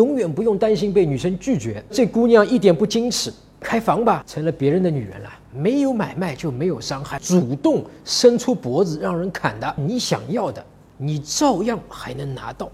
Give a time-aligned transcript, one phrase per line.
[0.00, 1.84] 永远不用担心被女生拒绝。
[1.90, 5.28] 这姑娘一点不矜持，开房吧，成了别人的女人了。
[5.54, 10.64] 没有买卖就没有伤害，主动伸出脖子让人砍的，你想要的，
[10.96, 12.70] 你照样还能拿到。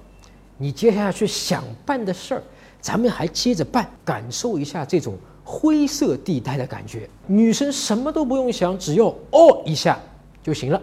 [0.57, 2.43] 你接下去想办的事儿，
[2.81, 7.11] 咱们还接着办，感受一下这种灰色地带的感觉。
[7.27, 9.99] 女生什么都不用想，只要哦一下
[10.45, 10.81] 就行了。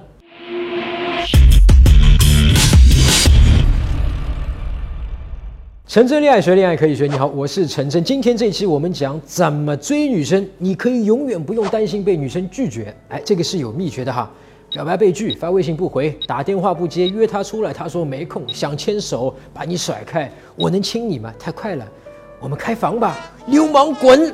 [5.93, 8.03] 陈真恋爱学恋爱可以学，你好，我是陈真。
[8.03, 12.91] 今天这期我们讲怎么追女生，你可以永远不用担心被女生拒绝。
[13.09, 14.27] 哎，这个是有秘诀的哈。
[14.71, 21.31] 表白被拒，发微信不回，打电话不接，约她出来，她说没空，想牵手，把你甩开，我能亲你吗？
[21.37, 21.87] 太快了，
[22.39, 24.33] 我们开房吧，流氓滚！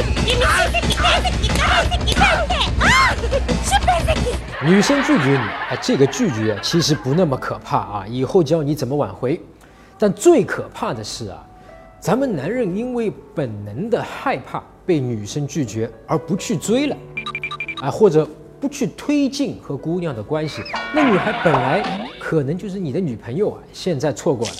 [4.62, 5.38] 女生拒绝你，
[5.70, 9.40] 哎，这个拒绝其实不那么可怕啊，以后教你怎么挽回。
[9.98, 11.44] 但最可怕的是啊，
[11.98, 16.96] 咱们男人因为本能的害怕被女生拒绝而不去追了，
[17.82, 18.28] 啊，或者
[18.60, 20.62] 不去推进和姑娘的关系，
[20.94, 21.82] 那女孩本来
[22.18, 24.52] 可能就是你的女朋友啊，现在错过了，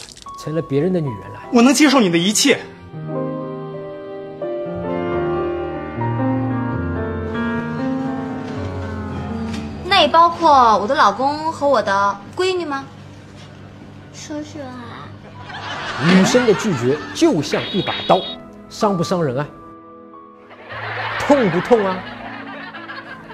[0.43, 1.41] 成了别人的女人了。
[1.53, 2.59] 我能接受你的一切。
[10.01, 12.87] 那也包括我的老公和我的闺女吗？
[14.15, 15.05] 叔叔啊，
[16.07, 18.19] 女生的拒绝就像一把刀，
[18.71, 19.47] 伤不伤人啊？
[21.19, 21.99] 痛不痛啊？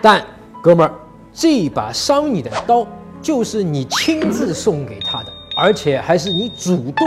[0.03, 0.21] 但
[0.61, 0.93] 哥们儿，
[1.33, 2.85] 这把伤你的刀
[3.23, 7.07] 就是你亲自送给他的，而且还是你主动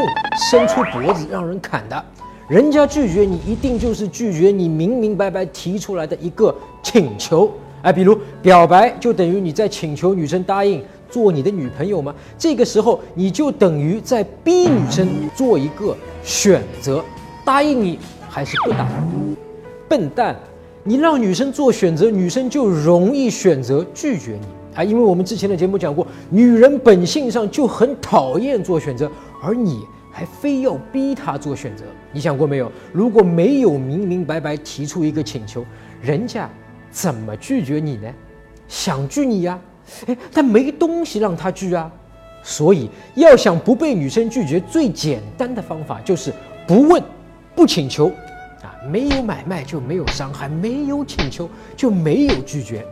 [0.49, 2.05] 伸出脖子让人砍的。
[2.47, 7.51] 人家拒绝你，一定就是拒绝你明明白白提出来的一个请求。
[7.81, 12.13] 哎，比如表白就等于你在请求女生答应做你的女朋友吗？
[12.37, 17.03] 这个时候你就等于在逼女生做一个选择，
[17.45, 17.97] 答应你
[18.29, 19.35] 还是不答应？
[19.87, 20.35] 笨蛋，
[20.83, 24.45] 你让女生做选择，女生就容易选择拒绝你
[24.75, 24.83] 啊！
[24.83, 29.09] 因为我们之前的节目讲过，女人本性上就很讨厌做选择，
[29.41, 29.79] 而你
[30.11, 32.71] 还非要逼她做选择，你想过没有？
[32.91, 35.65] 如果没有明明白白提出一个请求，
[36.01, 36.47] 人家。
[36.91, 38.07] 怎么拒绝你呢？
[38.67, 39.59] 想拒你呀，
[40.05, 41.91] 哎，但没东西让他拒啊。
[42.43, 46.31] 所以要想不被女生拒绝，最简单的方法就是
[46.67, 47.03] 不问，
[47.55, 48.07] 不请求，
[48.61, 52.85] 啊，没有买卖就没有伤害，没有请求就没有拒绝。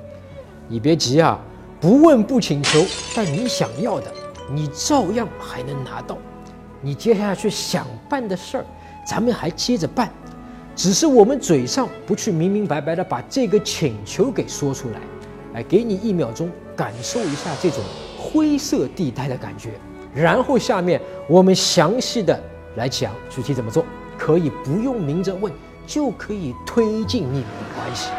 [0.68, 1.40] 你别急啊，
[1.80, 2.84] 不问不请求，
[3.16, 4.12] 但你想要的，
[4.52, 6.18] 你照样还能拿到。
[6.82, 8.66] 你接下去想办的事儿，
[9.06, 10.12] 咱们还接着办。
[10.78, 15.02] 只是我们嘴上不去明明白白的把这个请求给说出来，
[15.56, 17.80] 哎，给你一秒钟感受一下这种
[18.16, 19.72] 灰色地带的感觉，
[20.14, 22.40] 然后下面我们详细的
[22.76, 23.84] 来讲具体怎么做，
[24.20, 25.52] 可以不用明着问
[25.88, 28.12] 就可以推进你们的关系。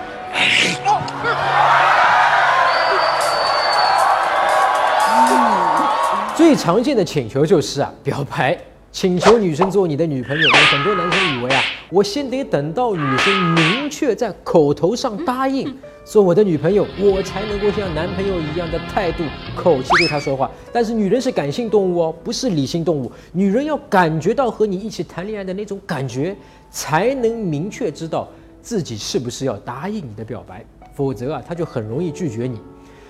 [6.34, 8.58] 最常见的请求就是啊，表白。
[9.00, 15.72] 请求女生做你的女朋友，很多男生以为啊，我先得等到女生明确在口头上答应
[16.04, 19.22] 做我的女朋友，我才能够像男朋友一样的态度、
[19.54, 20.50] 口气对她说话。
[20.72, 23.08] 但是女人是感性动物哦，不是理性动物。
[23.30, 26.36] 女人要感觉到和你一起谈恋爱的那种感觉，
[26.68, 28.28] 才能明确知道
[28.60, 32.58] 自己是不是要答应你的表白，否则啊，她就很容易拒绝你。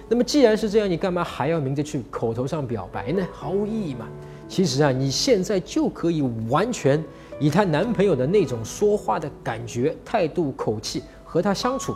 [0.07, 3.27] 那么既然是这样，你干嘛还要明着去口头上表白呢？
[3.33, 4.07] 毫无意义嘛。
[4.49, 7.03] 其实啊，你现在就可以完全
[7.39, 11.95] 以她男朋友的那种说话的感觉、态度、口气和她相处。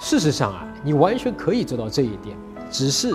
[0.00, 2.36] 事实上啊，你完全可以做到这一点，
[2.70, 3.14] 只是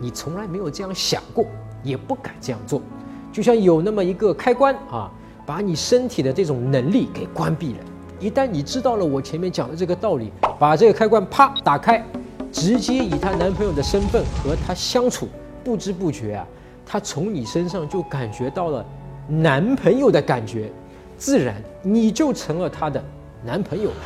[0.00, 1.44] 你从来没有这样想过，
[1.82, 2.80] 也不敢这样做。
[3.32, 5.10] 就像有那么一个开关啊，
[5.44, 7.78] 把你身体的这种能力给关闭了。
[8.20, 12.02] 一旦你知道了我前面讲的这个道理，把这个开关啪打开，
[12.52, 15.28] 直接以她男朋友的身份和她相处，
[15.64, 16.46] 不知不觉啊。
[16.88, 18.86] 他从你身上就感觉到了
[19.26, 20.70] 男朋友的感觉，
[21.18, 23.02] 自然你就成了他的
[23.44, 23.96] 男朋友了。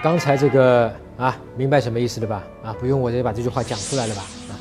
[0.00, 2.44] 刚才这个啊，明白什么意思了吧？
[2.62, 4.22] 啊，不用我再把这句话讲出来了吧？
[4.48, 4.52] 啊，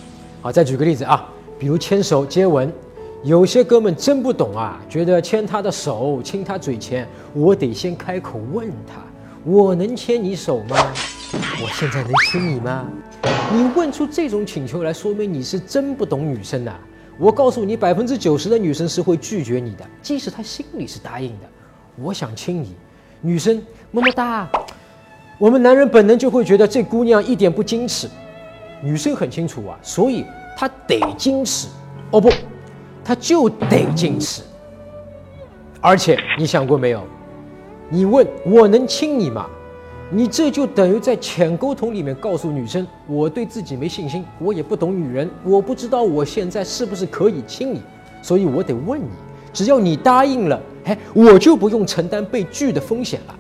[0.42, 1.30] 好，再举个例子啊，
[1.60, 2.74] 比如牵手、接吻。
[3.24, 9.02] 有些哥们真不懂啊，觉得牵他的手、亲他嘴前，我得先开口问他：
[9.44, 10.78] 我能牵你手吗？
[11.62, 12.88] 我现在能亲你吗？
[13.52, 16.74] 你问出这种请求来，说明你是真不懂女生呐。
[17.18, 21.46] 我告诉你，百分之九十的女生是会拒绝你的，即使她心里是答应的。
[22.02, 22.74] 我想亲你，
[23.20, 23.62] 女生
[23.92, 24.48] 么么哒。
[25.38, 28.10] 我们男人本能就会觉得这姑娘一点不矜持，
[28.82, 30.26] 女生很清楚啊，所以
[30.56, 31.68] 她得矜持。
[32.12, 32.32] 哦不，
[33.10, 34.44] 他就得矜持。
[35.82, 37.02] 而且你想过没有？
[37.90, 39.48] 你问我能亲你吗？
[40.12, 47.82] 你这就等于在浅沟通里面告诉女生，我对自己没信心，我也不懂女人，我不知道我现在是不是可以亲你，
[48.22, 49.10] 所以我得问你。
[49.52, 53.36] 只要你答应了，哎，我就不用承担被拒的风险了。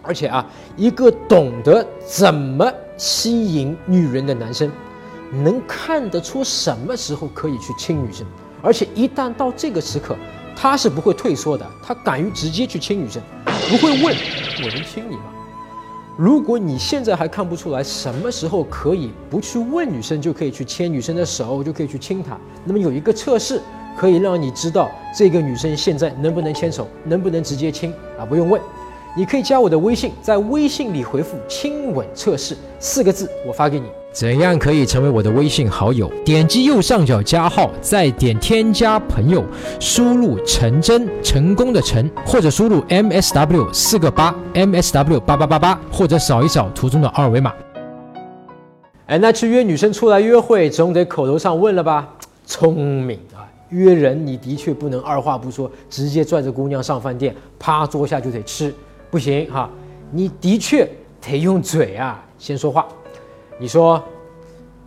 [0.00, 4.70] 而且啊，一个懂得怎么吸引女人的男生，
[5.44, 8.26] 能看得出什么时候可以去亲女生，
[8.62, 10.16] 而且一旦到这个时刻，
[10.56, 13.22] 他是不会退缩的，他敢于直接去亲女生，
[13.70, 14.16] 不会问
[14.62, 15.24] 我能亲你吗？
[16.16, 23.60] 如果你现在还看不出来什么时候可以不去问女生就可以去牵女生的手，就可以去亲她，那么有一个测试
[23.98, 28.24] 可以让你知道这个女生现在能不能牵手，能不能直接亲啊？
[28.24, 28.58] 不用问，
[29.18, 33.86] 你可以加我的微信，在微信里回复“亲吻测试”四个字，我发给你。
[34.12, 36.12] 怎样可以成为我的微信好友？
[36.22, 39.42] 点击右上角加号，再点添加朋友，
[39.80, 47.54] 输入陈真，成功的陈，或者输入 M S W 四个八 M S W 八八八八，或者扫一扫图中的二维码。
[49.06, 52.06] 哎，那去约女生出来约会，总得口头上问了吧？
[52.44, 53.48] 聪明啊！
[53.70, 58.72] 约人你的确不能二话不说，直接拽着姑娘上饭店，趴桌下就得吃，
[59.10, 59.70] 不行哈！
[60.10, 60.88] 你的确
[61.20, 62.86] 得用嘴啊，先说话。
[63.58, 64.02] 你说，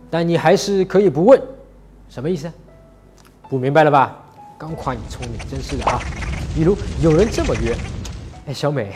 [0.08, 1.40] 但你还是可以不问，
[2.08, 2.50] 什么意思？
[3.48, 4.16] 不明白了吧？
[4.56, 5.98] 刚夸你聪明，真是的啊！
[6.54, 7.74] 比如有人这么约，
[8.46, 8.92] 哎，小美，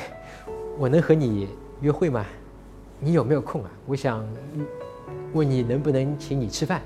[0.79, 1.49] 我能和你
[1.81, 2.25] 约会吗？
[3.01, 3.71] 你有没有空啊？
[3.87, 4.25] 我想
[5.33, 6.81] 问你能不能请你吃饭？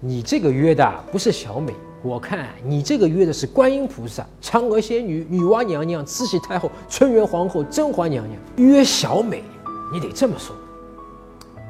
[0.00, 1.72] 你这个约的不是小美，
[2.04, 8.38] 我看你这个约的是观音菩萨、嫦娥仙女、女娲娘娘、慈禧太后、纯元皇后、甄嬛娘娘。
[8.56, 9.42] 约小美，
[9.90, 10.54] 你得这么说。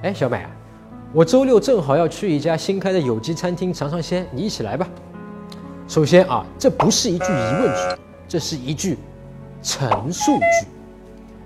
[0.02, 0.50] 哎，小美啊，
[1.12, 4.88] 我周六正好要去一家新开的有机餐厅尝尝鲜，你一起来吧。
[5.86, 8.98] 首先啊，这不是一句疑问句，这是一句
[9.62, 10.68] 陈述句。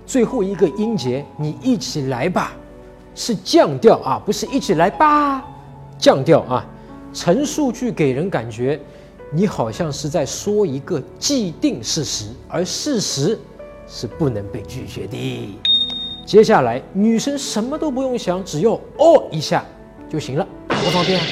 [0.06, 2.52] 最后一个音节，你一起来吧，
[3.14, 5.44] 是降调啊，不是一起来吧，
[5.98, 6.64] 降调啊。
[7.12, 8.78] 陈述句给人感觉，
[9.32, 13.38] 你好像是在说一个既定事实，而事实
[13.86, 15.58] 是不能被拒绝的。
[16.26, 19.64] 接下来，女生什么都不用想，只要哦一下
[20.08, 21.26] 就行了，多方便啊！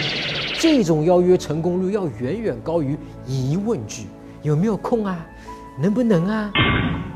[0.59, 2.97] 这种邀约成功率要远远高于
[3.27, 4.07] 疑问句，
[4.43, 5.27] 有没有空啊？
[5.79, 6.51] 能不能啊？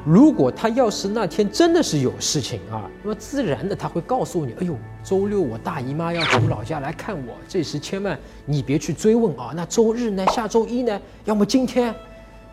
[0.04, 4.74] 如果他要是那天真的是有事情啊，那么自然的他会告诉你，哎呦，
[5.04, 9.52] 周六我大姨妈要从老家来看我，这时千万你别去追问啊。
[9.54, 10.24] 那周日呢？
[10.28, 11.00] 下周一呢？
[11.24, 11.90] 要么今天，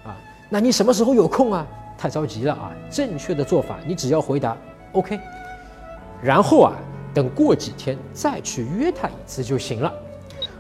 [0.03, 0.17] 啊，
[0.49, 1.65] 那你什么时候有空啊？
[1.97, 2.71] 太着急了啊！
[2.91, 4.55] 正确的做法，你只要回答。
[4.91, 5.19] OK，
[6.21, 6.73] 然后啊，
[7.13, 9.91] 等过几天再去约他一次就行了。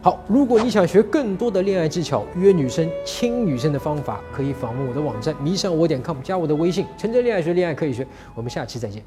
[0.07, 8.07] 好，如果你想学更多的恋爱技巧，约女生、亲女生的方法，可以访问我的网站迷上我点 com，加我的微信，陈真恋爱学，恋爱可以学。
[8.33, 9.03] 我们下期再见。